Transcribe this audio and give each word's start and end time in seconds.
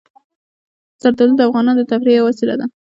زردالو 1.01 1.37
د 1.37 1.41
افغانانو 1.49 1.79
د 1.79 1.83
تفریح 1.91 2.15
یوه 2.17 2.27
وسیله 2.29 2.55
ده. 2.59 2.65